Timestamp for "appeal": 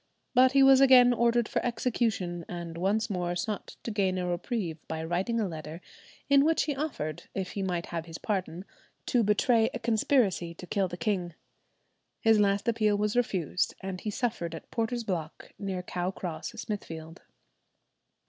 12.67-12.97